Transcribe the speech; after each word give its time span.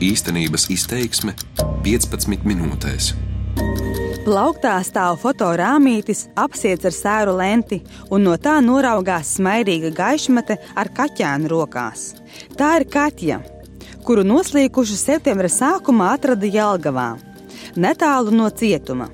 Īstenības 0.00 0.62
izteiksme 0.72 1.34
15 1.84 2.46
minūtēs. 2.48 3.10
Plauktā 4.24 4.78
stāv 4.80 5.18
fotorāmītis, 5.20 6.22
apsiets 6.40 6.88
ar 6.88 6.94
sēru 6.96 7.34
lenti, 7.36 7.82
un 8.08 8.24
no 8.24 8.38
tā 8.40 8.54
noraugās 8.64 9.34
smaidīga 9.36 9.90
gaišmate 9.98 10.56
ar 10.80 10.88
kaķēnu 10.96 11.50
rokās. 11.52 12.14
Tā 12.56 12.70
ir 12.78 12.86
Katja, 12.88 13.42
kuru 14.06 14.24
noslīkuši 14.24 14.96
septembra 14.96 15.50
sākumā 15.52 16.14
atrada 16.16 16.48
Jelgavā, 16.48 17.10
netālu 17.76 18.32
no 18.32 18.48
cietuma. 18.48 19.10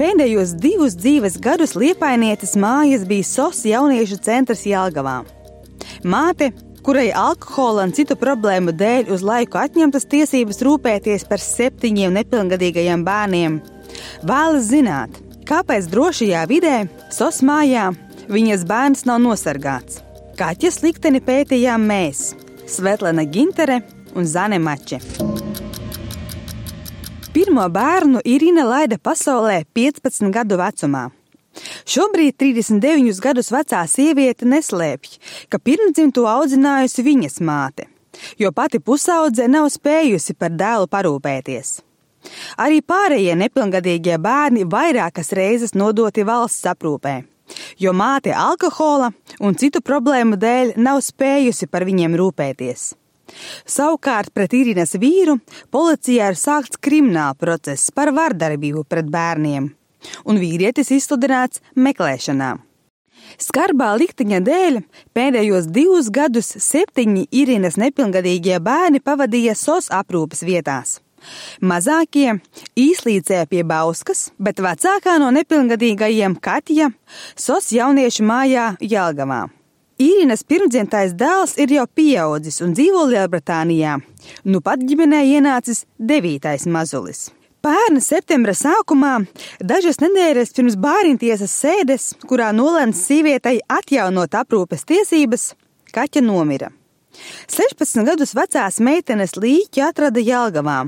Pēdējos 0.00 0.56
divus 0.56 0.96
dzīves 0.96 1.36
gadus 1.36 1.76
liepainietes 1.76 2.56
mājas 2.56 3.04
bija 3.04 3.28
SOS 3.28 3.66
jauniešu 3.74 4.22
centrs 4.24 4.64
Jelgavā. 4.64 5.18
Māte, 6.00 6.54
kurai 6.88 7.10
alkohola 7.12 7.82
un 7.84 7.90
citu 7.92 8.14
problēmu 8.16 8.72
dēļ 8.72 9.10
uz 9.12 9.20
laiku 9.20 9.58
atņemtas 9.60 10.06
tiesības 10.08 10.62
rūpēties 10.64 11.26
par 11.28 11.42
septiņiem 11.44 12.14
nepilngadīgajiem 12.16 13.02
bērniem, 13.04 13.58
vēlas 14.24 14.70
zināt, 14.70 15.18
kāpēc 15.50 15.90
drošajā 15.92 16.46
vidē, 16.48 16.78
SOS 17.12 17.42
mājā, 17.44 17.90
viņas 18.32 18.64
bērns 18.72 19.04
nav 19.04 19.20
nosargāts. 19.20 20.00
Kaķis 20.40 20.80
likteni 20.86 21.20
pētījām 21.20 21.84
mēs, 21.92 22.30
Svetlana 22.64 23.26
Gintere 23.28 23.82
un 24.16 24.24
Zane 24.24 24.56
Mače. 24.56 25.02
Pirmo 27.36 27.68
bērnu 27.68 28.24
Irina 28.24 28.64
laida 28.64 28.96
pasaulē 28.96 29.60
15 29.76 30.32
gadu 30.32 30.56
vecumā. 30.56 31.10
Šobrīd 31.88 32.36
39 32.38 33.20
gadus 33.22 33.50
vecā 33.52 33.82
sieviete 33.88 34.46
neslēpj, 34.48 35.18
ka 35.50 35.60
pirmdzimto 35.62 36.26
audzinājusi 36.28 37.04
viņas 37.06 37.40
māte, 37.44 37.88
jo 38.38 38.52
pati 38.52 38.80
pusaudze 38.80 39.48
nav 39.50 39.70
spējusi 39.72 40.36
par 40.38 40.54
dēlu 40.54 40.88
parūpēties. 40.90 41.78
Arī 42.60 42.82
pārējie 42.82 43.34
nepilngadīgie 43.38 44.18
bērni 44.20 44.66
vairākas 44.68 45.32
reizes 45.38 45.74
nodoti 45.78 46.26
valsts 46.26 46.66
aprūpē, 46.68 47.22
jo 47.78 47.94
māte 47.96 48.34
alkohola 48.34 49.12
un 49.40 49.56
citu 49.58 49.82
problēmu 49.84 50.36
dēļ 50.40 50.74
nav 50.82 51.00
spējusi 51.06 51.70
par 51.70 51.86
viņiem 51.88 52.18
rūpēties. 52.18 52.90
Savukārt 53.68 54.32
pret 54.32 54.54
Irinas 54.56 54.94
vīru 54.96 55.36
policijā 55.72 56.30
ir 56.32 56.38
sākts 56.40 56.80
krimināla 56.80 57.36
process 57.36 57.92
par 57.94 58.12
vardarbību 58.16 58.86
pret 58.88 59.10
bērniem 59.12 59.68
un 60.24 60.40
vīrietis 60.40 60.92
izsludināts 60.94 61.62
meklēšanā. 61.76 62.56
Skarbā 63.38 63.90
likteņa 64.00 64.38
dēļ 64.46 64.78
pēdējos 65.16 65.68
divus 65.74 66.08
gadus 66.14 66.48
septiņi 66.64 67.26
Irinas 67.34 67.76
nepilngadīgie 67.80 68.56
bērni 68.64 69.02
pavadīja 69.04 69.54
SOS 69.58 69.90
aprūpes 69.94 70.42
vietās. 70.46 70.98
Mazākie 71.60 72.38
īslīdzēja 72.78 73.48
pie 73.50 73.64
Bauskas, 73.66 74.28
bet 74.38 74.62
vecākā 74.62 75.18
no 75.18 75.32
nepilngadīgajiem 75.34 76.38
Katja 76.40 76.92
SOS 77.34 77.72
jauniešu 77.74 78.26
mājā 78.26 78.72
Jelgavā. 78.80 79.46
Īrinas 79.98 80.44
pirmdzimtais 80.46 81.16
dēls 81.18 81.56
ir 81.58 81.72
jau 81.74 81.88
pieaudzis 81.90 82.60
un 82.62 82.76
dzīvo 82.78 83.08
Lielbritānijā. 83.10 83.96
Nu 84.46 84.62
pat 84.62 84.84
ģimenē 84.86 85.24
ienācis 85.26 85.82
devītais 85.98 86.68
mazulis. 86.70 87.32
Pērna 87.58 87.98
septembra 87.98 88.52
sākumā, 88.54 89.16
dažas 89.58 89.98
nedēļas 89.98 90.52
pirms 90.54 90.76
bāriņtiesas 90.78 91.54
sēdes, 91.64 92.04
kurā 92.30 92.52
nolēmts 92.54 93.00
sievietei 93.08 93.58
atjaunot 93.66 94.36
aprūpes 94.38 94.86
tiesības, 94.86 95.48
kaķa 95.90 96.22
nomira. 96.22 96.70
16 97.50 98.06
gadus 98.06 98.36
vecās 98.38 98.78
meitenes 98.78 99.34
līķi 99.34 99.82
atrada 99.88 100.22
Jelgavā, 100.22 100.84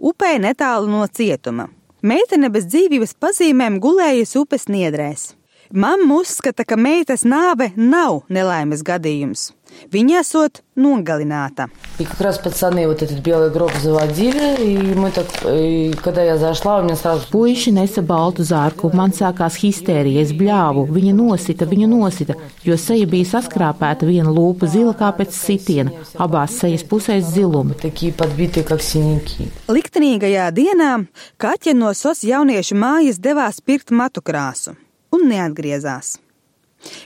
upē 0.00 0.38
netālu 0.40 0.88
no 0.88 1.04
cietuma. 1.04 1.68
Meitene 2.00 2.48
bez 2.52 2.70
dzīvības 2.72 3.16
pazīmēm 3.20 3.76
gulējusi 3.84 4.40
upes 4.40 4.64
niedrēs. 4.72 5.34
Mamma 5.72 6.22
uzskata, 6.22 6.64
ka 6.64 6.76
meitas 6.80 7.24
nāve 7.28 7.70
nav 7.76 8.22
nelaimes 8.32 8.80
gadījums. 8.84 9.50
Viņa 9.89 10.19
esot 10.21 10.61
nogalināta. 10.75 11.69
И 11.99 12.05
как 12.05 12.21
раз 12.21 12.37
пацаны 12.37 12.87
вот 12.87 13.01
этот 13.01 13.19
белый 13.19 13.49
гроб 13.49 13.71
заводили, 13.81 14.55
и 14.63 14.93
мы 14.93 15.11
так, 15.11 15.27
и 15.45 15.93
когда 16.03 16.23
я 16.23 16.37
зашла, 16.37 16.79
у 16.79 16.83
меня 16.83 16.95
сразу... 16.95 17.27
Puiši 17.31 17.71
nesa 17.71 18.01
baltu 18.01 18.43
zārku, 18.43 18.91
man 18.93 19.11
sākās 19.11 19.57
histērija, 19.59 20.21
es 20.23 20.31
bļāvu, 20.31 20.85
viņa 20.91 21.13
nosita, 21.15 21.65
viņa 21.65 21.87
nosita, 21.91 22.35
jo 22.63 22.77
seja 22.77 23.07
bija 23.07 23.27
saskrāpēta, 23.33 24.07
viena 24.07 24.31
lūpa 24.31 24.67
zila 24.67 24.93
kā 24.93 25.11
pēc 25.15 25.35
sitiena, 25.35 25.91
abās 26.15 26.59
sejas 26.59 26.83
pusēs 26.83 27.27
zilumi. 27.33 27.73
Такие 27.73 28.13
подбитые, 28.13 28.63
как 28.63 28.81
синяки. 28.81 29.49
Liktenīgajā 29.67 30.51
dienā 30.51 31.05
Kaķa 31.37 31.73
no 31.75 31.91
SOS 31.93 32.23
jauniešu 32.23 32.75
mājas 32.75 33.19
devās 33.19 33.59
pirkt 33.59 33.91
matu 33.91 34.21
krāsu 34.21 34.75
un 35.11 35.29
neatgriezās. 35.29 36.19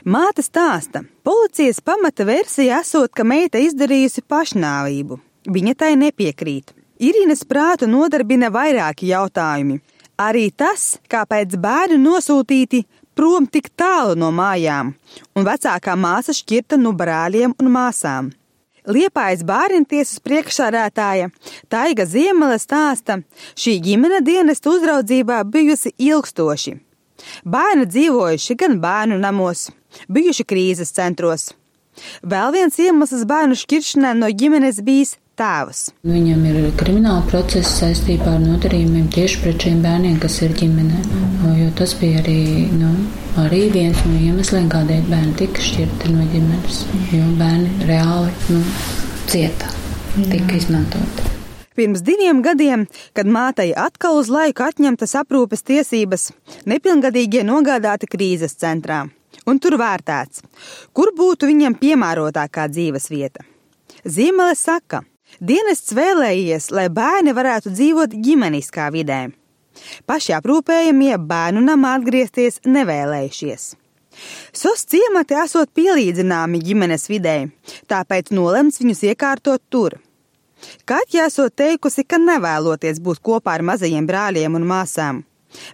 Māte 0.05 0.43
stāsta, 0.45 1.03
policijas 1.23 1.81
pamata 1.81 2.25
versija 2.27 2.79
esot, 2.83 3.11
ka 3.15 3.23
meita 3.23 3.61
izdarījusi 3.61 4.25
pašnāvību. 4.29 5.19
Viņa 5.49 5.75
tai 5.79 5.93
nepiekrīt. 5.99 6.73
Irīnas 6.99 7.45
prātu 7.47 7.87
nodarbina 7.87 8.49
vairāki 8.51 9.13
jautājumi. 9.13 9.79
Arī 10.19 10.49
tas, 10.51 10.97
kāpēc 11.07 11.55
bērni 11.63 12.01
nosūtīti 12.03 12.81
prom 13.15 13.47
tik 13.47 13.69
tālu 13.79 14.17
no 14.19 14.33
mājām, 14.35 14.91
un 15.35 15.47
vecākā 15.47 15.95
māsa 15.95 16.35
šķirta 16.35 16.79
no 16.79 16.91
brāļiem 16.95 17.55
un 17.55 17.71
māsām. 17.71 18.33
Liepājas 18.89 19.45
bērntiesas 19.47 20.19
priekšsādātāja 20.25 21.29
Taiga 21.71 22.07
Ziemele 22.09 22.57
stāsta, 22.59 23.19
šī 23.59 23.77
ģimene 23.85 24.19
dienesta 24.25 24.71
uzraudzībā 24.71 25.43
bijusi 25.51 25.93
ilgstoši. 25.99 26.77
Bērni 27.43 27.87
dzīvojuši 27.89 28.57
gan 28.59 28.77
bērnu 28.83 29.19
namos, 29.21 29.69
bijuši 30.11 30.45
krīzes 30.49 30.93
centros. 30.95 31.49
Vēl 32.23 32.53
viens 32.55 32.77
iemesls 32.79 33.25
bērnu 33.27 33.57
šķiršanai 33.59 34.13
no 34.19 34.29
ģimenes 34.31 34.79
bijis 34.85 35.17
tēvs. 35.39 35.81
Viņam 36.07 36.43
ir 36.49 36.59
krimināla 36.79 37.23
process 37.29 37.79
saistībā 37.79 38.35
ar 38.35 38.43
nodarījumiem 38.43 39.07
tieši 39.15 39.41
pret 39.43 39.65
šiem 39.65 39.81
bērniem, 39.85 40.19
kas 40.23 40.39
ir 40.45 40.55
ģimenē. 40.59 41.01
Jo 41.61 41.69
tas 41.79 41.95
bija 41.99 42.23
arī, 42.23 42.39
nu, 42.75 42.91
arī 43.43 43.65
viens 43.75 44.03
no 44.07 44.19
iemesliem, 44.19 44.69
kādēļ 44.71 45.09
bērni 45.09 45.35
tika 45.43 45.65
šķirti 45.69 46.13
no 46.15 46.27
ģimenes. 46.35 46.85
Jo 47.15 47.25
bērni 47.39 47.89
reāli 47.89 48.55
nu, 48.55 48.63
cieta, 49.31 49.71
tika 50.19 50.55
izmantoti. 50.59 51.38
Pirms 51.79 52.01
diviem 52.03 52.41
gadiem, 52.43 52.81
kad 53.15 53.29
mātei 53.31 53.69
atkal 53.71 54.17
uz 54.19 54.27
laiku 54.27 54.65
atņemtas 54.65 55.13
aprūpes 55.15 55.61
tiesības, 55.63 56.25
nepilngadīgie 56.67 57.45
nogādāti 57.47 58.09
krīzes 58.11 58.57
centrā. 58.59 59.05
Un 59.47 59.61
tur 59.63 59.77
vērtēts, 59.79 60.41
kur 60.91 61.13
būtu 61.15 61.47
viņam 61.47 61.77
piemērotākā 61.79 62.65
dzīves 62.73 63.07
vieta. 63.13 63.45
Zīmele 64.03 64.57
saka, 64.59 65.05
dienests 65.39 65.95
vēlējies, 65.95 66.67
lai 66.75 66.89
bērni 66.91 67.31
varētu 67.37 67.71
dzīvot 67.71 68.17
ģimeniskā 68.27 68.89
vidē. 68.91 69.21
Paši 70.03 70.35
aprūpējamie 70.35 71.15
bērnu 71.31 71.63
namā 71.63 71.95
atgriezties 72.01 72.59
nevēlējušies. 72.67 73.69
SOS 74.51 74.83
ciemati 74.91 75.39
esot 75.45 75.71
pielīdzināmi 75.79 76.59
ģimenes 76.59 77.07
vidē, 77.07 77.39
tāpēc 77.87 78.35
nolemts 78.35 78.83
viņus 78.83 79.07
iekārtot 79.13 79.63
tur. 79.71 79.95
Kaķa 80.89 81.25
esot 81.27 81.55
teikusi, 81.55 82.03
ka 82.03 82.19
nevēloties 82.21 83.01
būt 83.03 83.21
kopā 83.23 83.57
ar 83.57 83.65
mazajiem 83.71 84.07
brāļiem 84.09 84.57
un 84.59 84.67
māsām. 84.69 85.23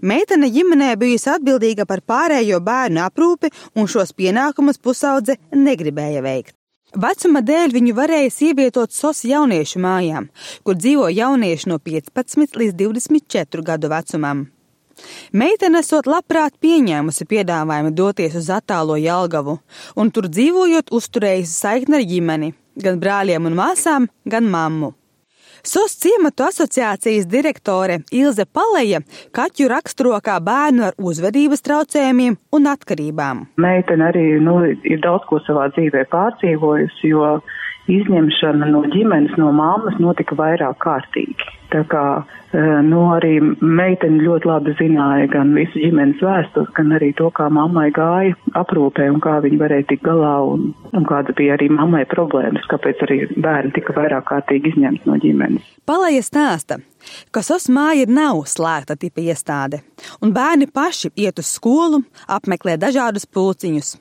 Meitene 0.02 0.48
ģimenē 0.52 0.94
bijusi 1.00 1.30
atbildīga 1.34 1.86
par 1.90 2.02
pārējo 2.02 2.62
bērnu 2.64 3.02
aprūpi, 3.04 3.52
un 3.76 3.90
šos 3.92 4.14
pienākumus 4.16 4.80
pusaudze 4.80 5.36
negribēja 5.52 6.24
veikt. 6.24 6.56
Vecuma 6.96 7.42
dēļ 7.44 7.74
viņu 7.76 7.94
varēja 7.98 8.32
ievietot 8.48 8.94
SOS 8.96 9.26
jauniešu 9.28 9.82
mājām, 9.84 10.30
kur 10.64 10.78
dzīvo 10.80 11.10
jaunieši 11.12 11.68
no 11.68 11.80
15 11.84 12.56
līdz 12.62 12.78
24 12.80 13.66
gadu 13.68 13.92
vecumam. 13.92 14.46
Meitene 15.36 15.82
esot 15.84 16.08
labprāt 16.08 16.56
pieņēmusi 16.64 17.28
piedāvājumu 17.28 17.92
doties 17.92 18.38
uz 18.40 18.48
attālo 18.48 18.96
Jelgavu, 18.96 19.58
un 20.00 20.12
tur 20.16 20.30
dzīvojot 20.32 20.94
uzturējusi 20.96 21.52
saikni 21.52 22.00
ar 22.00 22.06
ģimeni, 22.08 22.54
gan 22.84 23.00
brāļiem 23.02 23.50
un 23.50 23.58
māsām, 23.58 24.08
gan 24.26 24.48
mammu. 24.52 24.94
SOS 25.66 25.96
ciematu 25.98 26.44
asociācijas 26.46 27.26
direktore 27.26 27.98
Ilze 28.14 28.46
Paleja 28.46 29.00
kaķu 29.34 29.70
raksturo 29.72 30.14
kā 30.22 30.36
bērnu 30.38 30.84
ar 30.92 30.98
uzvedības 31.02 31.66
traucējumiem 31.66 32.36
un 32.54 32.70
atkarībām. 32.70 33.42
Meitene 33.58 34.12
arī 34.12 34.26
nu, 34.46 34.60
ir 34.86 35.02
daudz 35.02 35.26
ko 35.30 35.40
savā 35.48 35.72
dzīvē 35.74 36.06
pārdzīvojusi, 36.12 37.10
jo 37.10 37.32
izņemšana 37.90 38.70
no 38.70 38.84
ģimenes, 38.94 39.34
no 39.42 39.50
mammas 39.58 39.98
notika 40.02 40.38
vairāk 40.38 40.78
kārtīgi. 40.86 41.50
Tā 41.76 41.82
kā 41.92 42.04
nu, 42.88 43.02
arī 43.12 43.34
meitene 43.60 44.24
ļoti 44.24 44.48
labi 44.48 44.76
zināja 44.80 45.28
gan 45.34 45.52
visu 45.58 45.82
ģimenes 45.82 46.22
vēstures, 46.24 46.70
gan 46.78 46.94
arī 46.96 47.10
to, 47.18 47.28
kā 47.36 47.50
mammai 47.52 47.90
gāja 47.96 48.36
aprūpē 48.56 49.10
un 49.12 49.20
kā 49.24 49.34
viņa 49.44 49.60
varēja 49.60 49.88
tikt 49.90 50.06
galā 50.08 50.38
un, 50.54 50.70
un 50.96 51.08
kāda 51.10 51.36
bija 51.36 51.58
arī 51.58 51.68
mammai 51.74 52.06
problēmas, 52.08 52.64
kāpēc 52.72 53.04
arī 53.08 53.20
bērni 53.36 53.76
tika 53.76 53.98
vairāk 53.98 54.30
kārtīgi 54.32 54.72
izņemti 54.72 55.10
no 55.10 55.20
ģimenes. 55.20 55.68
Palēja 55.90 56.24
stāsta, 56.24 56.80
ka 57.36 57.44
SOS 57.44 57.68
māja 57.76 58.08
nav 58.08 58.46
slēgta 58.48 58.96
tipa 59.04 59.26
iestāde, 59.26 59.84
un 60.24 60.32
bērni 60.36 60.72
paši 60.72 61.12
iet 61.20 61.44
uz 61.44 61.52
skolu, 61.58 62.06
apmeklē 62.32 62.80
dažādus 62.80 63.28
pulciņus. 63.28 63.98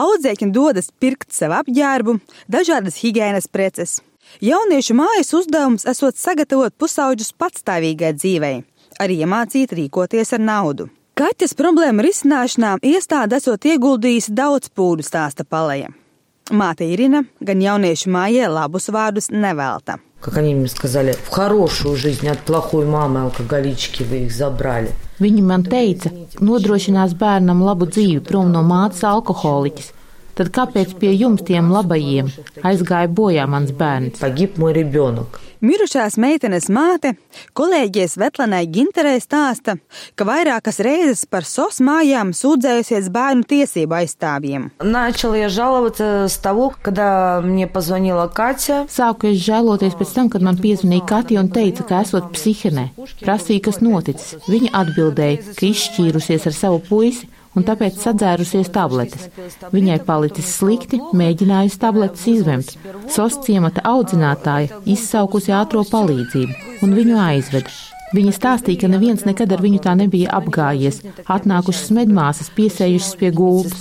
Audzēkņi 0.00 0.52
dodas 0.54 0.88
pirkt 0.96 1.34
sev 1.36 1.52
apģērbu, 1.60 2.16
dažādas 2.48 3.02
higiēnas 3.02 3.52
preces. 3.52 3.98
Jauniešu 4.41 4.95
mājas 4.97 5.33
uzdevums 5.37 5.85
esot 5.89 6.17
sagatavot 6.17 6.73
pusauģus 6.79 7.33
patstāvīgai 7.37 8.13
dzīvei, 8.17 8.63
arī 9.03 9.19
iemācīt 9.23 9.75
rīkoties 9.77 10.33
ar 10.37 10.41
naudu. 10.41 10.89
Kaķes 11.13 11.53
problēmu 11.53 12.01
risināšanā 12.01 12.77
iestāde 12.81 13.37
esot 13.37 13.67
ieguldījusi 13.69 14.33
daudz 14.33 14.71
pūdu 14.73 15.05
stāsta 15.05 15.45
palēja. 15.45 15.91
Māte 16.51 16.87
Irina 16.89 17.21
gan 17.39 17.61
jauniešu 17.61 18.09
mājai 18.11 18.49
labus 18.49 18.89
vārdus 18.89 19.29
nevelta. 19.29 19.99
Как 20.19 20.37
они 20.37 20.55
мне 20.55 20.67
сказали, 20.67 21.11
в 21.11 21.29
хорошую 21.29 21.97
жизнь 21.97 22.29
от 22.29 22.39
плохой 22.39 22.85
мамы 22.85 23.21
алкоголички 23.21 24.03
вы 24.03 24.25
их 24.25 24.31
забрали. 24.31 24.89
Viņi 25.19 25.41
man 25.43 25.63
teica, 25.67 26.09
nodrošinās 26.39 27.13
bērnam 27.13 27.61
labu 27.61 27.85
dzīvi 27.85 28.23
prom 28.23 28.49
no 28.51 28.63
mātes 28.63 29.03
alkoholiķis, 29.03 29.91
Tad 30.38 30.52
kāpēc 30.54 30.92
pie 31.00 31.10
jums 31.18 31.42
tiem 31.42 31.72
labajiem 31.74 32.28
aizgāja 32.62 33.10
bojā 33.10 33.46
mans 33.50 33.72
bērns? 33.74 34.20
Mirušās 35.58 36.14
meitenes 36.22 36.68
māte 36.70 37.16
kolēģie 37.58 38.04
Svetlanai 38.06 38.60
Ginterē 38.70 39.16
stāsta, 39.18 39.74
ka 40.14 40.26
vairākas 40.28 40.78
reizes 40.86 41.24
par 41.26 41.42
SOS 41.42 41.80
mājām 41.82 42.30
sūdzējusies 42.38 43.08
bērnu 43.10 43.42
tiesību 43.50 43.96
aizstāvjiem. 43.98 44.68
Sāku 48.94 49.32
es 49.32 49.42
žēloties 49.48 49.98
pēc 49.98 50.14
tam, 50.14 50.30
kad 50.30 50.46
man 50.46 50.60
piezvanīja 50.62 51.08
Katja 51.10 51.42
un 51.42 51.50
teica, 51.50 51.88
ka 51.88 52.04
esot 52.06 52.30
psihenē. 52.36 52.92
Prasīja, 53.24 53.64
kas 53.66 53.82
noticis. 53.82 54.38
Viņa 54.46 54.70
atbildēja, 54.84 55.42
ka 55.58 55.66
izšķīrusies 55.72 56.46
ar 56.46 56.54
savu 56.54 56.78
puisi 56.86 57.26
un 57.58 57.66
tāpēc 57.66 57.98
sadzērusies 58.00 58.70
tabletes. 58.74 59.28
Viņai 59.74 59.98
palicis 60.06 60.54
slikti, 60.60 61.00
mēģinājusi 61.18 61.82
tabletes 61.82 62.24
izvemt. 62.30 62.74
Sos 63.12 63.38
ciemata 63.44 63.84
audzinātāja 63.88 64.80
izsaukusi 64.86 65.54
ātro 65.58 65.84
palīdzību 65.90 66.82
un 66.86 66.98
viņu 66.98 67.22
aizveda. 67.26 67.76
Viņa 68.16 68.32
stāstīja, 68.32 68.80
ka 68.84 68.88
neviens 68.88 69.26
nekad 69.28 69.50
ar 69.52 69.60
viņu 69.60 69.82
tā 69.84 69.92
nebija 69.98 70.32
apgājies. 70.38 71.02
Atnākušas 71.28 71.90
medmāsas 71.96 72.48
piesējušas 72.56 73.18
pie 73.20 73.32
gultas. 73.36 73.76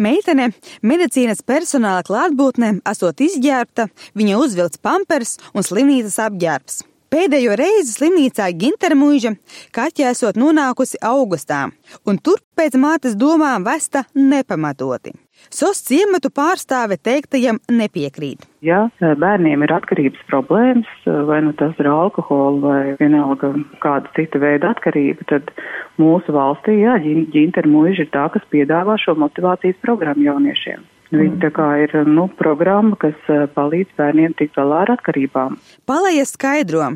Meitene 0.00 0.46
medicīnas 0.84 1.42
personāla 1.44 2.04
klātbūtnē 2.06 2.78
esot 2.88 3.20
izģērbta, 3.24 3.88
viņa 4.16 4.38
uzvilts 4.40 4.80
pampers 4.80 5.36
un 5.52 5.66
slimnīcas 5.66 6.16
apģērbs. 6.24 6.80
Pēdējo 7.10 7.56
reizi 7.58 7.90
slimnīcā 7.90 8.44
Gintera 8.54 8.94
mūža 8.94 9.32
kaķa 9.74 10.12
esot 10.12 10.36
nonākusi 10.38 11.00
augustā, 11.02 11.64
un 12.06 12.20
tur 12.22 12.38
pēc 12.54 12.76
mātes 12.78 13.16
domām 13.18 13.64
vesta 13.66 14.04
nepamatoti. 14.14 15.10
SOS 15.50 15.80
ciematu 15.88 16.30
pārstāve 16.30 17.00
teiktajam 17.02 17.58
nepiekrīt. 17.66 18.46
Ja 18.62 18.84
bērniem 19.00 19.64
ir 19.66 19.74
atkarības 19.74 20.22
problēmas, 20.30 20.92
vai 21.26 21.40
nu 21.48 21.50
tas 21.58 21.74
ir 21.82 21.90
alkohola 21.90 22.62
vai 22.62 22.94
vienalga 23.02 23.56
kāda 23.82 24.14
cita 24.14 24.38
veida 24.38 24.70
atkarība, 24.70 25.26
tad 25.34 25.50
mūsu 25.98 26.36
valstī, 26.36 26.78
jā, 26.84 26.94
ģintera 27.34 27.74
mūža 27.74 28.06
ir 28.06 28.14
tā, 28.14 28.28
kas 28.36 28.46
piedāvā 28.54 29.00
šo 29.02 29.18
motivācijas 29.18 29.82
programmu 29.82 30.30
jauniešiem. 30.30 30.86
Viņa 31.10 31.40
tā 31.42 31.48
kā 31.50 31.66
ir 31.82 31.94
nu, 32.06 32.28
programma, 32.38 32.94
kas 33.00 33.16
eh, 33.32 33.46
palīdz 33.50 33.96
bērniem 33.98 34.34
tikt 34.38 34.54
galā 34.54 34.84
ar 34.84 34.92
atkarībām. 34.94 35.56
Palēja 35.90 36.26
skaidro, 36.28 36.92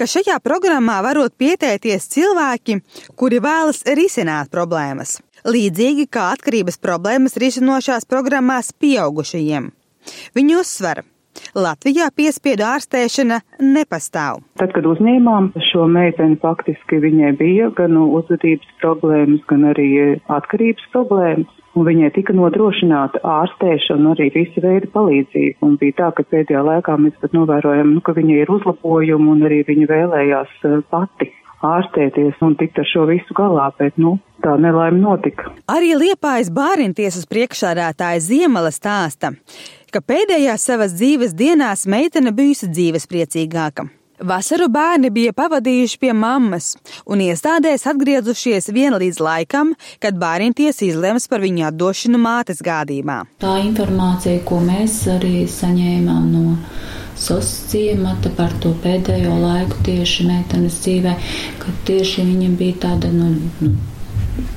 ka 0.00 0.08
šajā 0.08 0.38
programmā 0.44 1.02
varot 1.04 1.34
pieteikties 1.36 2.08
cilvēki, 2.14 2.78
kuri 3.20 3.42
vēlas 3.44 3.84
risināt 3.98 4.48
problēmas, 4.54 5.18
līdzīgi 5.44 6.08
kā 6.08 6.30
atkarības 6.38 6.80
problēmas 6.80 7.36
risinošās 7.36 8.08
programmās 8.08 8.72
pieaugušajiem. 8.72 9.68
Viņi 10.38 10.56
uzsver, 10.56 11.04
Latvijā 11.54 12.08
piespiedu 12.16 12.64
ārstēšana 12.66 13.42
nepastāv. 13.62 14.40
Tad, 14.58 14.72
kad 14.74 14.88
uzņēmām 14.88 15.52
šo 15.68 15.84
meiteni, 15.92 16.40
faktiski 16.40 16.98
viņai 17.04 17.34
bija 17.38 17.68
gan 17.76 18.00
uzvedības 18.00 18.72
problēmas, 18.82 19.44
gan 19.52 19.68
arī 19.74 19.90
atkarības 20.40 20.88
problēmas 20.96 21.57
un 21.76 21.86
viņai 21.88 22.12
tika 22.16 22.34
nodrošināta 22.36 23.20
ārstēšana 23.22 24.14
arī 24.14 24.28
visa 24.34 24.62
veida 24.64 24.88
palīdzība. 24.94 25.58
Un 25.66 25.76
bija 25.80 25.98
tā, 26.00 26.12
ka 26.16 26.24
pēdējā 26.30 26.62
laikā 26.70 26.96
mēs 27.00 27.18
pat 27.22 27.34
novērojam, 27.36 27.92
nu, 27.96 28.04
ka 28.04 28.16
viņai 28.16 28.40
ir 28.44 28.54
uzlabojumi 28.54 29.34
un 29.34 29.44
arī 29.48 29.60
viņa 29.68 29.90
vēlējās 29.92 30.56
uh, 30.64 30.80
pati 30.92 31.32
ārstēties 31.64 32.38
un 32.44 32.54
tikt 32.58 32.78
ar 32.78 32.86
šo 32.86 33.04
visu 33.10 33.34
galā, 33.34 33.68
bet, 33.78 33.98
nu, 33.98 34.16
tā 34.44 34.54
nelaime 34.60 35.00
notika. 35.02 35.50
Arī 35.70 35.94
Liepājas 35.98 36.52
bāriņtiesas 36.54 37.26
priekšsādātāja 37.30 38.22
Ziemala 38.22 38.70
stāsta, 38.74 39.32
ka 39.90 40.02
pēdējās 40.04 40.70
savas 40.70 40.94
dzīves 40.98 41.34
dienās 41.38 41.86
meitene 41.90 42.34
bijusi 42.34 42.70
dzīvespriecīgāka. 42.70 43.88
Vasaru 44.18 44.66
bērni 44.72 45.10
bija 45.14 45.32
pavadījuši 45.36 45.98
pie 46.02 46.12
mammas 46.16 46.72
un 47.06 47.22
iestādēs 47.22 47.86
atgriezušies 47.86 48.70
vien 48.74 48.96
līdz 48.98 49.20
laikam, 49.22 49.74
kad 50.02 50.18
bērnties 50.18 50.82
izlems 50.88 51.28
par 51.30 51.44
viņu 51.44 51.68
atdošanu 51.68 52.18
mātes 52.18 52.62
gādībā. 52.64 53.20
Tā 53.38 53.58
informācija, 53.62 54.42
ko 54.48 54.58
mēs 54.64 55.04
arī 55.14 55.44
saņēmām 55.52 56.32
no 56.32 56.56
SOS 57.18 57.52
ciemata 57.70 58.30
par 58.34 58.54
to 58.62 58.74
pēdējo 58.82 59.38
laiku 59.38 59.78
tieši 59.86 60.26
meitenes 60.26 60.82
dzīvē, 60.82 61.14
ka 61.62 61.78
tieši 61.86 62.26
viņa 62.26 62.50
bija 62.58 62.82
tāda, 62.88 63.14
nu, 63.14 63.32
nu 63.62 63.74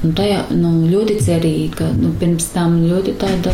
Nu, 0.01 0.11
tajā 0.17 0.43
nu, 0.53 0.71
ļoti 0.89 1.17
cerīga, 1.21 1.91
nu, 1.97 2.11
pirms 2.21 2.47
tam 2.53 2.79
ļoti 2.83 3.15
tāda 3.21 3.53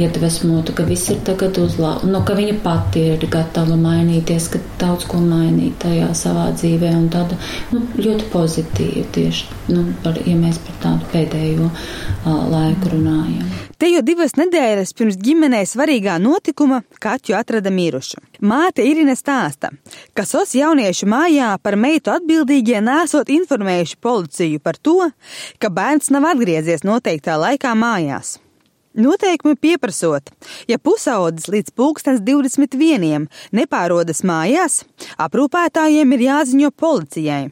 iedvesmota, 0.00 0.74
ka 0.76 0.86
viss 0.88 1.10
ir 1.12 1.20
tagad 1.26 1.58
uzlāpts, 1.62 2.08
nu, 2.10 2.22
ka 2.26 2.36
viņa 2.38 2.56
pati 2.64 3.04
ir 3.12 3.26
gatava 3.30 3.78
mainīties, 3.78 4.50
ka 4.54 4.62
daudz 4.80 5.06
ko 5.10 5.22
mainīt 5.22 5.78
tajā 5.82 6.10
savā 6.18 6.48
dzīvē, 6.56 6.94
un 6.98 7.08
tāda 7.12 7.38
nu, 7.74 7.84
ļoti 7.98 8.30
pozitīva 8.34 9.06
tieši, 9.14 9.59
nu, 9.70 9.86
par, 10.04 10.18
ja 10.26 10.36
mēs 10.38 10.58
par 10.64 10.76
tādu 10.82 11.08
pēdējo 11.12 11.66
uh, 11.70 12.28
laiku 12.50 12.92
runājam. 12.94 13.46
Te 13.80 13.88
jau 13.88 14.02
divas 14.04 14.34
nedēļas 14.36 14.92
pirms 14.96 15.16
ģimenei 15.24 15.62
svarīgā 15.68 16.18
notikuma 16.20 16.82
kaķu 17.00 17.32
atrada 17.38 17.72
mirušu. 17.72 18.20
Māte 18.44 18.84
Irina 18.84 19.14
stāsta, 19.16 19.70
ka 20.12 20.26
SOS 20.28 20.52
jauniešu 20.58 21.08
mājā 21.08 21.54
par 21.62 21.78
meitu 21.80 22.12
atbildīgie 22.12 22.82
nesot 22.84 23.32
informējuši 23.32 23.96
policiju 24.04 24.60
par 24.60 24.76
to, 24.76 25.08
ka 25.62 25.72
bērns 25.72 26.12
nav 26.12 26.28
atgriezies 26.34 26.84
noteiktā 26.84 27.38
laikā 27.40 27.72
mājās. 27.78 28.36
Noteikumi 29.00 29.54
pieprasot, 29.54 30.32
ja 30.66 30.76
pusaudzis 30.82 31.46
līdz 31.48 31.72
pulkstens 31.78 32.24
21. 32.26 33.28
nepārodas 33.54 34.24
mājās, 34.26 34.80
aprūpētājiem 35.14 36.16
ir 36.16 36.26
jāziņo 36.26 36.72
policijai. 36.74 37.44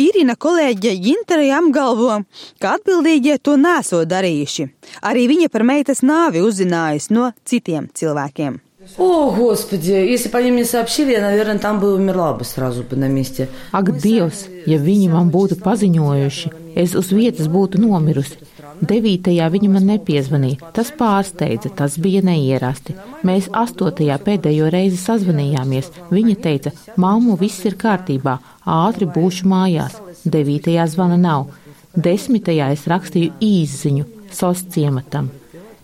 Irina 0.00 0.34
kolēģe 0.34 0.96
Ginterei 0.98 1.52
apgalvo, 1.54 2.24
ka 2.58 2.74
atbildīgie 2.78 3.38
to 3.38 3.54
nesot 3.60 4.08
darījuši. 4.10 4.66
Arī 5.06 5.28
viņa 5.30 5.50
par 5.54 5.62
meitas 5.62 6.02
nāvi 6.02 6.42
uzzinājusi 6.42 7.14
no 7.14 7.30
citiem 7.46 7.86
cilvēkiem. 7.94 8.58
О, 8.98 9.30
Господи, 9.30 9.92
если 9.92 10.28
бы 10.28 10.38
они 10.38 10.50
мне 10.50 10.64
сообщили, 10.64 11.12
я, 11.12 11.20
наверное, 11.22 11.58
там 11.58 11.80
бы 11.80 11.94
умерла 11.94 12.34
бы 12.34 12.44
сразу 12.44 12.82
бы 12.82 12.96
на 12.96 13.08
месте. 13.08 13.48
Ak, 13.72 13.88
Dievs, 13.96 14.44
ja 14.66 14.76
viņi 14.76 15.08
man 15.08 15.30
būtu 15.32 15.56
paziņojuši, 15.64 16.50
es 16.76 16.94
uz 16.94 17.08
vietas 17.12 17.48
būtu 17.48 17.80
nomirusi. 17.80 18.36
Devītajā 18.79 19.47
viņa 19.51 19.69
man 19.73 19.87
nepiezvanīja. 19.89 20.69
Tas 20.75 20.91
pārsteidza, 20.95 21.71
tas 21.75 21.97
bija 21.99 22.21
neierasti. 22.23 22.95
Mēs 23.27 23.49
astotajā 23.51 24.15
pēdējo 24.23 24.69
reizi 24.71 24.99
sazvanījāmies. 25.01 25.91
Viņa 26.13 26.35
teica, 26.43 26.71
māmu, 26.95 27.35
viss 27.39 27.65
ir 27.67 27.75
kārtībā, 27.79 28.37
ātri 28.63 29.09
būšu 29.09 29.49
mājās. 29.51 29.99
Devītajā 30.23 30.87
zvana 30.93 31.19
nav. 31.19 31.49
Desmitajā 31.95 32.69
es 32.75 32.87
rakstīju 32.87 33.35
īsziņu 33.43 34.07
sos 34.31 34.63
ciematam. 34.71 35.29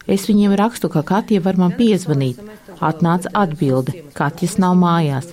Es 0.08 0.28
viņiem 0.30 0.54
rakstu, 0.56 0.90
ka 0.94 1.02
Katja 1.02 1.42
var 1.42 1.58
man 1.58 1.74
piezvanīt. 1.76 2.40
Atnāca 2.80 3.32
atbilde, 3.34 4.04
Katjas 4.14 4.60
nav 4.62 4.76
mājās. 4.80 5.32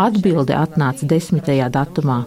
Atbilde 0.00 0.56
atnāca 0.56 1.06
desmitajā 1.06 1.68
datumā. 1.70 2.24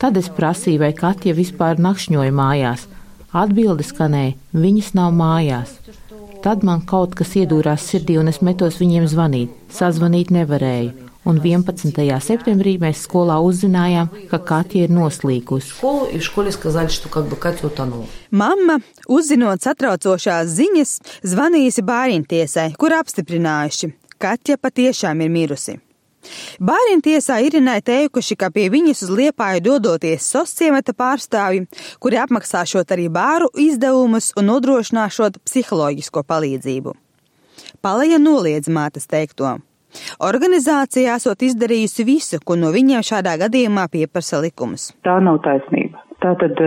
Tad 0.00 0.16
es 0.16 0.30
prasīju, 0.32 0.80
vai 0.82 0.92
Katja 0.96 1.34
vispār 1.36 1.78
nakšņoja 1.78 2.32
mājās. 2.34 2.86
Atbilde 3.34 3.84
skanēja, 3.86 4.36
viņas 4.54 4.92
nav 4.94 5.14
mājās. 5.16 5.78
Tad 6.44 6.62
man 6.62 6.84
kaut 6.86 7.16
kas 7.18 7.34
iedūrās 7.34 7.88
sirdī, 7.90 8.20
un 8.20 8.30
es 8.30 8.38
metos 8.44 8.78
viņiem 8.78 9.08
zvanīt. 9.10 9.54
Sazvanīt 9.72 10.30
nevarēju. 10.30 11.06
Un 11.26 11.40
11. 11.42 11.90
septembrī 12.22 12.76
mēs 12.78 13.00
skolā 13.02 13.40
uzzinājām, 13.42 14.12
ka 14.30 14.38
Katja 14.38 14.84
ir 14.86 14.92
noslīkusi. 14.94 15.72
Mamma, 18.30 18.78
uzzinot 19.10 19.66
satraucošās 19.66 20.52
ziņas, 20.54 20.92
zvanījusi 21.26 21.82
bāriņtiesai, 21.88 22.68
kur 22.78 22.94
apstiprinājuši, 23.00 23.90
ka 24.14 24.36
Katja 24.36 24.56
patiešām 24.62 25.26
ir 25.26 25.34
mirusi. 25.34 25.80
Bāriņtiesā 26.60 27.38
Irinai 27.46 27.78
teikuši, 27.84 28.36
ka 28.40 28.50
pie 28.54 28.68
viņas 28.72 29.04
uz 29.06 29.12
Liepāju 29.20 29.64
dodoties 29.68 30.26
sosciemata 30.32 30.94
pārstāvji, 30.96 31.66
kuri 32.02 32.20
apmaksāšot 32.22 32.94
arī 32.96 33.08
bāru 33.12 33.50
izdevumus 33.54 34.32
un 34.36 34.50
nodrošināšot 34.50 35.40
psiholoģisko 35.46 36.24
palīdzību. 36.26 36.96
Paleja 37.82 38.18
noliedz 38.22 38.70
mātes 38.72 39.08
teikto. 39.10 39.58
Organizācija 40.20 41.16
esot 41.16 41.42
izdarījusi 41.46 42.04
visu, 42.04 42.40
ko 42.44 42.56
no 42.60 42.72
viņiem 42.74 43.04
šādā 43.06 43.36
gadījumā 43.46 43.86
pieprasa 43.92 44.42
likums. 44.44 44.90
Tā 45.06 45.16
nav 45.24 45.40
taisnība. 45.46 46.02
Tātad 46.24 46.58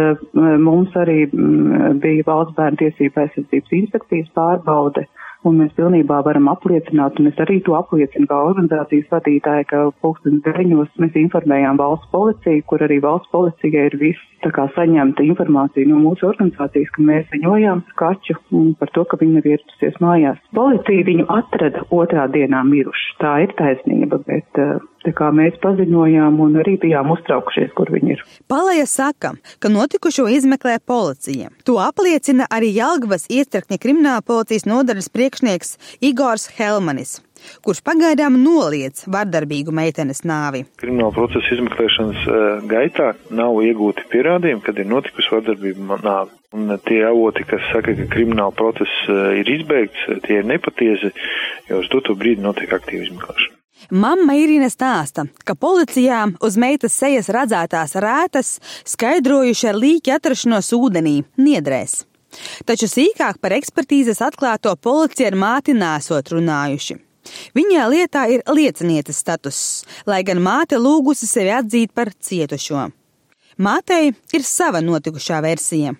mums 0.62 0.94
arī 0.98 1.26
bija 1.34 2.26
valsts 2.28 2.56
bērnu 2.58 2.80
tiesība 2.84 3.26
aizsardzības 3.26 3.76
inspekcijas 3.82 4.30
pārbaude, 4.38 5.06
un 5.48 5.60
mēs 5.62 5.76
pilnībā 5.78 6.20
varam 6.26 6.50
apliecināt, 6.52 7.20
un 7.20 7.32
es 7.32 7.40
arī 7.44 7.60
to 7.66 7.76
apliecinu 7.78 8.28
kā 8.30 8.40
organizācijas 8.50 9.12
vadītāja, 9.14 9.68
ka 9.70 9.84
pulkstens 10.04 10.44
deviņos 10.48 10.98
mēs 11.04 11.16
informējām 11.24 11.80
valsts 11.80 12.12
policiju, 12.16 12.66
kur 12.72 12.84
arī 12.88 13.00
valsts 13.06 13.32
policija 13.36 13.88
ir 13.90 13.98
viss 14.02 14.29
tā 14.44 14.52
kā 14.56 14.68
saņemta 14.76 15.26
informācija 15.28 15.90
no 15.90 16.02
mūsu 16.04 16.30
organizācijas, 16.30 16.92
ka 16.96 17.06
mēs 17.10 17.28
ziņojām 17.34 17.84
skaču 17.94 18.38
par 18.80 18.94
to, 18.96 19.06
ka 19.10 19.20
viņa 19.22 19.40
nav 19.40 19.50
ieradusies 19.50 20.00
mājās. 20.04 20.40
Policija 20.56 21.08
viņu 21.10 21.28
atrada 21.40 21.86
otrā 21.96 22.28
dienā 22.32 22.64
mirušu. 22.68 23.18
Tā 23.24 23.36
ir 23.46 23.56
taisnība, 23.60 24.22
bet 24.28 24.62
uh, 24.62 24.80
Tā 25.06 25.14
kā 25.16 25.30
mēs 25.32 25.56
paziņojām 25.64 26.42
un 26.44 26.58
arī 26.60 26.74
bijām 26.82 27.14
uztraukušies, 27.14 27.72
kur 27.78 27.88
viņi 27.94 28.18
ir. 28.18 28.24
Palaja 28.52 28.84
saka, 28.90 29.32
ka 29.64 29.72
notikušo 29.72 30.28
izmeklē 30.36 30.76
policija. 30.84 31.54
To 31.64 31.78
apliecina 31.80 32.50
arī 32.52 32.74
Jelgavas 32.76 33.30
iecirkņa 33.32 33.80
krimināla 33.80 34.26
policijas 34.28 34.68
nodaļas 34.68 35.08
priekšnieks 35.16 35.74
Igors 36.04 36.50
Helmanis 36.60 37.22
kurš 37.66 37.82
pagaidām 37.86 38.40
noliedz 38.44 39.06
vardarbīgu 39.12 39.74
meitenes 39.76 40.24
nāvi. 40.28 40.66
Krimināla 40.82 41.16
procesa 41.16 41.56
izmeklēšanas 41.58 42.26
eh, 42.26 42.50
gaitā 42.72 43.14
nav 43.36 43.62
iegūti 43.66 44.08
pierādījumi, 44.14 44.66
kad 44.66 44.80
ir 44.80 44.90
notikusi 44.90 45.34
vardarbība 45.36 46.02
nāve. 46.04 46.36
Un 46.56 46.74
tie 46.88 47.04
avoti, 47.06 47.46
kas 47.46 47.62
saka, 47.70 47.94
ka 47.94 48.10
krimināla 48.10 48.56
process 48.58 49.06
eh, 49.06 49.40
ir 49.44 49.54
izbeigts, 49.60 50.10
tie 50.26 50.42
ir 50.42 50.50
nepatiesi, 50.50 51.14
jo 51.70 51.84
uz 51.84 51.90
to 51.94 52.18
brīdi 52.18 52.46
notiek 52.46 52.74
aktīva 52.80 53.08
izmeklēšana. 53.10 53.56
Mamma 53.90 54.36
Irina 54.36 54.68
stāsta, 54.70 55.24
ka 55.48 55.56
policijā 55.56 56.26
uz 56.44 56.58
meitas 56.60 56.98
sejas 57.00 57.30
redzētās 57.32 57.96
rētas 57.96 58.52
skaidrojuši 58.92 59.70
ar 59.72 59.80
līķi 59.80 60.14
atrašanos 60.18 60.74
ūdenī, 60.76 61.16
niedrēs. 61.40 62.02
Taču 62.68 62.90
sīkāk 62.92 63.40
par 63.42 63.56
ekspertīzes 63.58 64.22
atklāto 64.22 64.76
policija 64.78 65.32
ar 65.32 65.40
māti 65.40 65.74
nesot 65.74 66.36
runājuši. 66.36 67.00
Viņai 67.58 67.88
lietā 67.94 68.26
ir 68.34 68.44
liecinietes 68.48 69.22
status, 69.24 69.62
lai 70.10 70.22
gan 70.28 70.42
māte 70.44 70.80
lūgusi 70.82 71.30
sevi 71.30 71.54
atzīt 71.56 71.94
par 71.96 72.12
cietušo. 72.14 72.90
Mātei 73.60 74.14
ir 74.34 74.46
sava 74.48 74.80
notikušā 74.84 75.42
versija. 75.44 75.96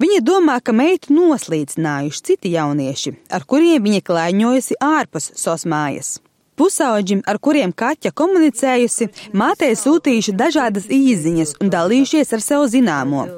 Viņa 0.00 0.22
domā, 0.24 0.56
ka 0.64 0.72
meitu 0.72 1.12
noslīcinājuši 1.12 2.24
citi 2.30 2.54
jaunieši, 2.54 3.12
ar 3.28 3.44
kuriem 3.44 3.84
viņa 3.84 4.06
klaiņojusi 4.06 4.78
ārpus 4.80 5.32
sosmājas. 5.36 6.16
Pusauģim, 6.58 7.20
ar 7.30 7.38
kuriem 7.38 7.70
Kaķa 7.70 8.10
komunicējusi, 8.18 9.06
mātei 9.38 9.74
sūtījuši 9.78 10.34
dažādas 10.38 10.88
īziņas 10.90 11.58
un 11.62 11.70
dalījušies 11.70 12.34
ar 12.34 12.42
sev 12.42 12.64
zināmo. 12.72 13.28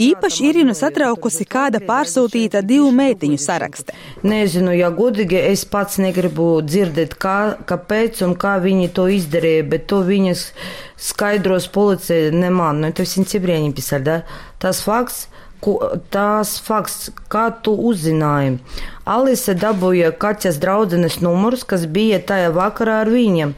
Īpaši 0.00 0.46
Irinu 0.48 0.74
satraukusi 0.76 1.46
kāda 1.48 1.80
pārsūtīta 1.84 2.62
divu 2.64 2.90
meitiņu 2.94 3.38
sarakste. 3.40 3.96
Nezinu, 4.24 4.72
ja 4.76 4.90
godīgi 4.94 5.40
es 5.50 5.64
pats 5.68 5.98
negribu 6.02 6.50
dzirdēt, 6.64 7.16
kā, 7.20 7.38
kāpēc 7.68 8.22
un 8.26 8.36
kā 8.40 8.56
viņi 8.64 8.92
to 8.96 9.08
izdarīja, 9.16 9.66
bet 9.72 9.88
to 9.90 10.02
viņas 10.06 10.46
skaidros 11.08 11.68
policija 11.72 12.32
ne 12.36 12.52
man, 12.54 12.84
nu, 12.84 12.92
tas 12.92 13.16
ir 13.16 13.28
cibrieni 13.28 13.74
pisar, 13.76 14.04
da? 14.04 14.20
Tas 14.62 14.80
fakts, 14.84 15.26
ko, 15.64 15.76
tās 16.12 16.56
fakts, 16.64 17.08
kā 17.32 17.48
tu 17.62 17.74
uzzināji. 17.90 18.58
Alise 19.08 19.54
dabūja 19.58 20.12
kaķas 20.20 20.60
draudzenes 20.62 21.20
numurus, 21.24 21.64
kas 21.68 21.86
bija 21.86 22.20
tajā 22.20 22.52
vakarā 22.56 23.02
ar 23.04 23.12
viņiem 23.12 23.54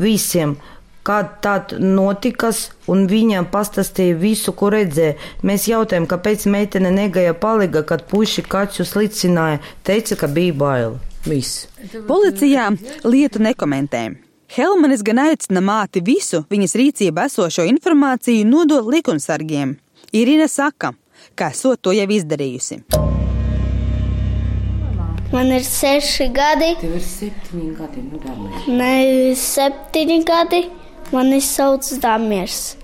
visiem. 0.00 0.56
Kā 1.04 1.18
tā 1.44 1.58
notikas, 1.76 2.70
un 2.88 3.04
viņam 3.10 3.50
pastāstīja 3.52 4.16
visu, 4.16 4.54
ko 4.56 4.70
redzēja. 4.72 5.18
Mēs 5.44 5.66
jautājām, 5.68 6.06
kāpēc 6.08 6.46
meitene 6.48 6.88
negaja 6.94 7.34
paliga, 7.36 7.84
kad 7.84 8.06
puši 8.08 8.46
kaķu 8.48 8.88
slicināja. 8.88 9.60
Teica, 9.84 10.16
ka 10.16 10.32
bija 10.32 10.56
bail. 10.56 10.96
Viss. 11.28 11.66
Policijā 12.08 12.70
lietu 13.04 13.40
nekomentē. 13.44 14.14
Helmanis 14.54 15.00
gan 15.04 15.18
aicina 15.18 15.60
māti 15.64 16.02
visu 16.04 16.44
viņas 16.52 16.76
rīcībā 16.78 17.24
esošo 17.30 17.64
informāciju 17.68 18.44
nodot 18.46 18.86
likumsargiem. 18.92 19.76
Irina 20.14 20.46
saka, 20.48 20.92
kā 21.36 21.50
esot 21.54 21.80
to 21.80 21.94
jau 21.96 22.06
izdarījusi. 22.18 22.82
Man 25.34 25.50
ir 25.50 25.64
seši 25.66 26.28
gadi. 26.30 26.74
Tev 26.78 26.92
ir 26.94 27.02
septiņi 27.02 27.70
gadi, 27.74 28.02
nu 28.06 28.20
dāmies. 28.22 28.66
Nē, 28.70 28.96
septiņi 29.40 30.18
gadi. 30.28 30.60
Mani 31.14 31.40
sauc 31.42 31.86
Dāmies. 32.02 32.76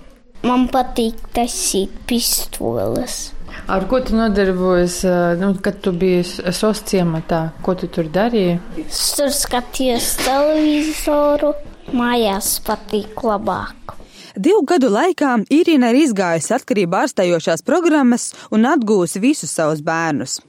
Man 0.45 0.67
patīk 0.71 1.19
taisīt 1.35 1.93
pistoles. 2.09 3.31
Ar 3.71 3.85
ko 3.89 3.99
tu 4.03 4.15
nodarbojies, 4.17 4.97
nu, 5.39 5.53
kad 5.63 5.79
tu 5.83 5.93
biji 5.95 6.23
SOS 6.51 6.83
ciematā? 6.91 7.41
Ko 7.65 7.75
tu 7.77 7.89
tur 7.91 8.09
darīji? 8.11 8.59
Es 8.83 9.01
tur 9.17 9.31
skatījos 9.35 10.13
televizoru. 10.21 11.53
Mājās 11.95 12.55
patīk 12.67 13.23
labāk. 13.27 13.95
Divu 14.35 14.61
gadu 14.63 14.87
laikā 14.91 15.33
Irina 15.51 15.89
ir 15.91 16.05
izgājusi 16.05 16.53
atkarību 16.55 16.99
ārstējošās 17.01 17.65
programmas 17.67 18.29
un 18.51 18.67
atgūsi 18.69 19.19
visus 19.19 19.51
savus 19.51 19.81
bērnus. 19.83 20.39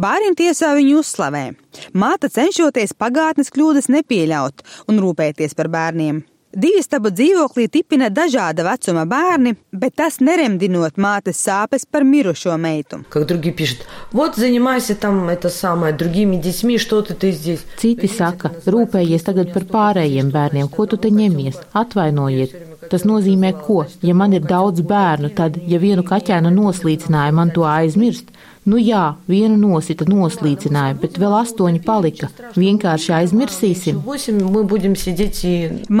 Bērnu 0.00 0.36
tiesā 0.38 0.72
viņu 0.78 1.00
uzslavē. 1.02 1.44
Māte 1.92 2.30
cenšoties 2.32 2.94
pagātnes 2.96 3.52
kļūdas 3.52 3.90
nepieļaut 3.92 4.64
un 4.88 5.02
rūpēties 5.02 5.56
par 5.58 5.68
bērniem. 5.72 6.22
Divistabu 6.54 7.10
dzīvoklī 7.10 7.66
tipina 7.68 8.06
dažāda 8.08 8.64
vecuma 8.64 9.02
bērni, 9.08 9.56
bet 9.74 9.96
tas 9.98 10.20
neremdinot 10.24 10.96
mātes 10.96 11.40
sāpes 11.42 11.84
par 11.90 12.06
mirušo 12.06 12.54
meitu. 12.56 13.00
Citi 17.82 18.08
saka, 18.08 18.54
rūpējies 18.64 19.26
tagad 19.26 19.52
par 19.52 19.66
pārējiem 19.74 20.30
bērniem, 20.32 20.70
ko 20.72 20.86
tu 20.86 21.00
te 21.02 21.10
ņemies, 21.12 21.60
atvainojiet. 21.82 22.56
Tas 22.90 23.04
nozīmē, 23.08 23.52
ko, 23.66 23.82
ja 24.06 24.14
man 24.14 24.38
ir 24.38 24.46
daudz 24.46 24.86
bērnu, 24.86 25.34
tad, 25.34 25.58
ja 25.66 25.82
vienu 25.82 26.06
kaķēnu 26.06 26.54
noslīcināja, 26.54 27.34
man 27.34 27.50
to 27.50 27.66
aizmirst. 27.66 28.30
Nu 28.66 28.80
jā, 28.82 29.14
vienu 29.30 29.54
nosita 29.60 30.02
noslīcināja, 30.10 30.96
bet 30.98 31.20
vēl 31.22 31.36
astoņi 31.38 31.84
palika. 31.86 32.26
Vienkārši 32.58 33.12
aizmirsīsim. 33.14 34.00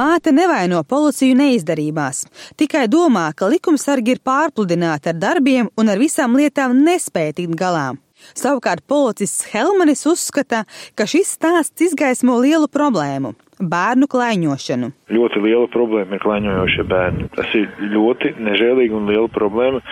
Māte 0.00 0.32
nevaino 0.34 0.82
policiju 0.82 1.38
neizdarībās, 1.38 2.24
tikai 2.58 2.88
domā, 2.90 3.28
ka 3.38 3.46
likumsargi 3.54 4.16
ir 4.16 4.22
pārpludināti 4.26 5.14
ar 5.14 5.22
darbiem 5.22 5.70
un 5.78 5.94
ar 5.94 6.02
visām 6.02 6.34
lietām 6.34 6.74
nespēja 6.82 7.38
tikt 7.38 7.54
galā. 7.54 7.92
Savukārt 8.34 8.82
policists 8.90 9.46
Helmanis 9.52 10.02
uzskata, 10.10 10.64
ka 10.98 11.06
šis 11.06 11.36
stāsts 11.38 11.86
izgaismo 11.86 12.40
lielu 12.42 12.66
problēmu 12.66 13.36
bērnu 13.60 14.08
klaiņošanu. 14.10 14.90
Ļoti 15.16 15.42
liela 15.44 15.68
problēma 15.72 16.16
ir 16.16 16.24
klaiņojošie 16.24 16.86
bērni. 16.90 17.28
Tas 17.36 17.54
ir 17.58 17.70
ļoti 17.94 18.36
nežēlīgi 18.42 18.96
un 18.96 19.08
liela 19.10 19.30
problēma. 19.32 19.84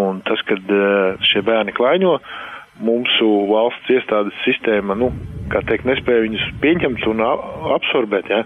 Un 0.00 0.22
tas, 0.26 0.42
kad 0.48 0.72
eh, 0.72 1.20
šie 1.30 1.44
bērni 1.46 1.74
klaiņo, 1.76 2.16
mūsu 2.82 3.28
valsts 3.50 3.90
iestādes 3.92 4.36
sistēma, 4.46 4.96
nu, 4.98 5.10
kā 5.52 5.60
teikt, 5.68 5.84
nespēja 5.86 6.24
viņus 6.24 6.46
pieņemt 6.62 7.04
un 7.10 7.20
absorbēt, 7.76 8.30
ja. 8.32 8.40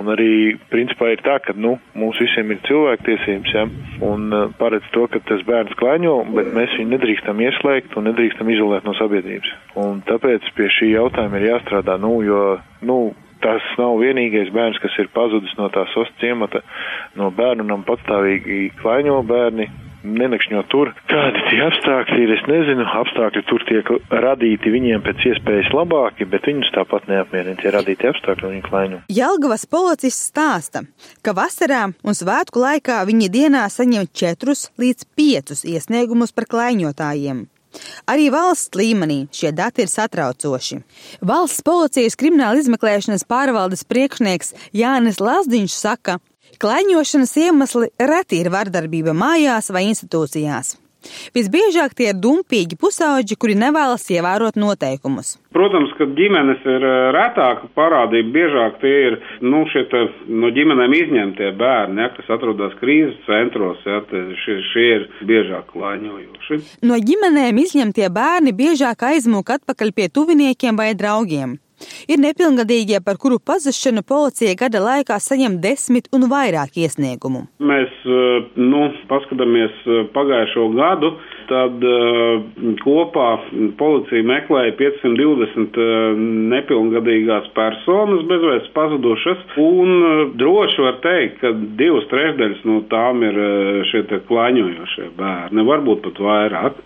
Un 0.00 0.10
arī, 0.12 0.56
principā, 0.72 1.12
ir 1.14 1.22
tā, 1.24 1.38
ka, 1.44 1.54
nu, 1.54 1.76
mums 1.98 2.18
visiem 2.20 2.50
ir 2.50 2.60
cilvēktiesības, 2.66 3.54
ja, 3.54 3.64
un 4.06 4.26
uh, 4.34 4.50
paredz 4.58 4.90
to, 4.94 5.06
ka 5.12 5.22
tas 5.30 5.44
bērns 5.48 5.78
klaiņo, 5.80 6.16
bet 6.34 6.52
mēs 6.56 6.74
viņu 6.78 6.96
nedrīkstam 6.96 7.42
ieslēgt 7.46 7.96
un 7.96 8.10
nedrīkstam 8.10 8.50
izolēt 8.52 8.88
no 8.88 8.96
sabiedrības. 8.98 9.54
Un 9.80 10.02
tāpēc 10.08 10.50
pie 10.58 10.70
šī 10.74 10.92
jautājuma 10.96 11.40
ir 11.40 11.52
jāstrādā, 11.52 11.98
nu, 12.02 12.16
jo, 12.26 12.44
nu, 12.82 13.00
tas 13.44 13.66
nav 13.80 13.98
vienīgais 14.00 14.52
bērns, 14.54 14.80
kas 14.82 14.96
ir 15.02 15.10
pazudis 15.14 15.54
no 15.58 15.68
tās 15.74 15.92
ostas 15.96 16.16
ciemata. 16.22 16.64
No 17.18 17.30
bērnu 17.34 17.66
nam 17.68 17.84
patstāvīgi 17.88 18.70
klaiņo 18.80 19.20
bērni, 19.28 19.68
nenakšņot 20.04 20.68
tur, 20.72 20.92
kādi 21.10 21.42
tie 21.50 21.60
apstākļi 21.66 22.22
ir. 22.24 22.32
Es 22.36 22.44
nezinu, 22.48 22.86
apstākļi 23.02 23.42
tur 23.50 23.64
tiek 23.68 23.92
radīti 24.24 24.72
viņiem 24.72 25.04
pēc 25.04 25.26
iespējas 25.32 25.70
labāki, 25.76 26.28
bet 26.30 26.48
viņus 26.48 26.72
tāpat 26.76 27.08
neapmierina 27.10 27.60
tie 27.60 27.74
radīti 27.74 28.08
apstākļi 28.10 28.48
un 28.48 28.56
viņi 28.56 28.66
klaiņo. 28.68 29.00
Jelgavas 29.20 29.66
policists 29.70 30.30
stāsta, 30.32 30.84
ka 31.24 31.36
vasarā 31.36 31.86
un 32.02 32.16
svētku 32.16 32.64
laikā 32.64 33.02
viņi 33.08 33.32
dienā 33.32 33.66
saņem 33.72 34.08
4 34.24 34.58
līdz 34.80 35.08
5 35.20 35.64
iesniegumus 35.74 36.36
par 36.36 36.48
klaiņotājiem. 36.50 37.48
Arī 38.10 38.30
valsts 38.34 38.74
līmenī 38.76 39.22
šie 39.34 39.52
dati 39.54 39.84
ir 39.84 39.92
satraucoši. 39.92 40.80
Valsts 41.26 41.62
policijas 41.66 42.18
krimināla 42.18 42.60
izmeklēšanas 42.62 43.26
pārvaldes 43.30 43.86
priekšnieks 43.86 44.54
Jānis 44.76 45.22
Lazdiņš 45.22 45.78
saka, 45.78 46.18
Klaiņošanas 46.60 47.30
iemesli 47.40 47.88
reti 48.10 48.40
ir 48.42 48.50
vardarbība 48.52 49.14
mājās 49.16 49.70
vai 49.72 49.86
institūcijās. 49.88 50.74
Visbiežāk 51.36 51.94
tie 51.96 52.10
ir 52.12 52.18
dumpīgi 52.20 52.78
pusauģi, 52.80 53.36
kuri 53.40 53.56
nevēlas 53.58 54.04
ievērot 54.12 54.58
noteikumus. 54.60 55.36
Protams, 55.54 55.92
ka 55.98 56.06
ģimenes 56.18 56.66
ir 56.68 56.84
retāka 57.16 57.70
parādība, 57.74 58.32
biežāk 58.36 58.76
tie 58.82 58.92
ir 59.08 59.16
nu, 59.42 59.64
šie 59.72 59.86
te, 59.90 60.04
no 60.28 60.52
ģimenēm 60.54 60.94
izņemtie 61.00 61.50
bērni, 61.58 62.04
ja, 62.04 62.12
kas 62.14 62.30
atrodas 62.36 62.76
krīzes 62.82 63.16
centros, 63.26 63.80
ja, 63.88 64.02
šie, 64.44 64.60
šie 64.72 64.86
ir 64.98 65.08
biežāk 65.26 65.72
klāņojoši. 65.72 66.60
No 66.86 67.00
ģimenēm 67.00 67.58
izņemtie 67.64 68.12
bērni 68.14 68.54
biežāk 68.56 69.08
aizmūk 69.10 69.56
atpakaļ 69.58 69.96
pie 69.96 70.08
tuviniekiem 70.12 70.78
vai 70.78 70.92
draugiem. 70.94 71.58
Ir 72.10 72.20
nepilngadīgie, 72.20 73.00
par 73.04 73.18
kuru 73.20 73.38
pazušanu 73.38 74.02
policija 74.06 74.56
gada 74.58 74.82
laikā 74.84 75.16
saņem 75.22 75.58
desmit 75.64 76.08
un 76.16 76.28
vairāk 76.30 76.76
iesniegumu. 76.82 77.46
Mēs 77.70 77.92
eh, 78.04 78.48
nu, 78.60 78.86
paskatāmies 79.10 79.76
eh, 79.86 80.02
pagājušo 80.14 80.66
gadu, 80.76 81.12
tad 81.50 81.82
uh, 81.82 82.44
kopā 82.84 83.28
policija 83.80 84.22
meklēja 84.28 84.76
520 84.78 85.80
uh, 85.82 86.20
nepilngadīgās 86.52 87.48
personas 87.56 88.22
bezvēsts 88.30 88.70
pazudušas, 88.76 89.42
un 89.58 90.36
droši 90.38 90.86
var 90.86 91.00
teikt, 91.02 91.40
ka 91.42 91.50
divas 91.80 92.06
trešdaļas 92.12 92.62
no 92.70 92.80
tām 92.92 93.26
ir 93.26 93.42
šie 93.90 94.04
klāņojošie 94.30 95.10
bērni, 95.18 95.66
varbūt 95.72 96.06
pat 96.06 96.22
vairāk. 96.30 96.84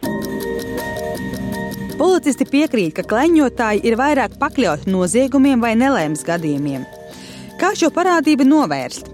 Policisti 1.95 2.43
piekrīt, 2.51 2.97
ka 2.97 3.05
kleņotāji 3.07 3.85
ir 3.87 3.95
vairāk 3.99 4.33
pakļauti 4.41 4.91
noziegumiem 4.91 5.61
vai 5.63 5.77
nelēmas 5.79 6.25
gadījumiem. 6.27 6.83
Kā 7.61 7.71
šo 7.79 7.93
parādību 7.95 8.47
novērst? 8.49 9.11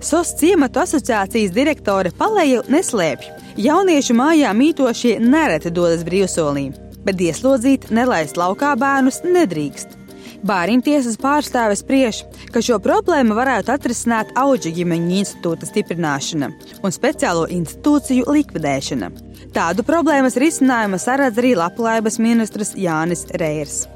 SOS 0.00 0.32
ciematu 0.40 0.80
asociācijas 0.80 1.52
direktore 1.52 2.12
Palēja 2.16 2.62
neslēpj, 2.72 3.28
jauniešu 3.60 4.16
mājā 4.16 4.54
mītošie 4.56 5.18
nereti 5.20 5.72
dodas 5.72 6.04
brīvsolī, 6.08 6.70
bet 7.04 7.20
ieslodzīt 7.20 7.90
nelaist 7.92 8.40
laukā 8.40 8.72
bērnus 8.80 9.20
nedrīkst. 9.28 10.03
Bārim 10.44 10.82
tiesas 10.84 11.16
pārstāvis 11.16 11.80
spriež, 11.80 12.18
ka 12.52 12.60
šo 12.60 12.76
problēmu 12.84 13.32
varētu 13.38 13.72
atrisināt 13.72 14.34
auģu 14.36 14.74
ģimeņu 14.76 15.14
institūta 15.22 15.64
stiprināšana 15.70 16.50
un 16.84 16.92
speciālo 16.92 17.46
institūciju 17.48 18.28
likvidēšana. 18.28 19.08
Tādu 19.56 19.86
problēmas 19.88 20.36
risinājumu 20.36 21.00
saredz 21.00 21.40
arī 21.40 21.54
labklājības 21.56 22.20
ministrs 22.20 22.74
Jānis 22.76 23.24
Reirs. 23.40 23.86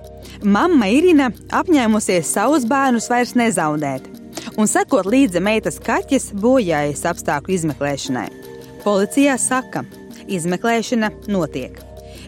Mama 0.41 0.89
Irina 0.89 1.29
apņēmusies 1.53 2.33
savus 2.33 2.65
bērnus 2.69 3.11
vairs 3.13 3.35
nezaudēt 3.37 4.09
un 4.57 4.71
sekot 4.71 5.05
līdzi 5.05 5.45
meitas 5.45 5.77
kaķis 5.85 6.31
bojājas 6.33 7.05
apstākļu 7.13 7.59
izmeklēšanai. 7.59 8.29
Policijā 8.87 9.37
saka, 9.37 9.85
izmeklēšana 10.25 11.13
notiek. 11.29 11.77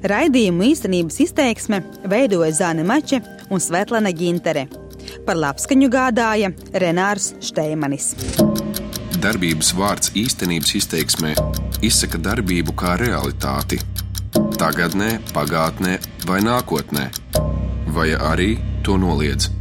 Raidījumu 0.04 0.64
īstenības 0.70 1.20
izteiksme 1.24 1.82
veidoja 2.08 2.52
Zāne 2.56 2.84
Mače 2.88 3.20
un 3.50 3.60
Svetlana 3.60 4.12
Gintere. 4.16 4.66
Par 5.26 5.36
labskaņu 5.36 5.90
gādāja 5.92 6.52
Renārs 6.72 7.34
Šteimanis. 7.42 8.14
Darbības 9.20 9.74
vārds 9.76 10.14
īstenības 10.16 10.74
izteiksmē 10.80 11.34
izsaka 11.84 12.20
darbību 12.20 12.72
kā 12.78 12.96
realitāti. 13.00 13.80
Tagatnē, 14.60 15.16
pagātnē 15.34 15.98
vai 16.28 16.40
nākotnē, 16.44 17.08
vai 17.96 18.12
arī 18.14 18.54
to 18.84 18.96
noliedz. 19.00 19.59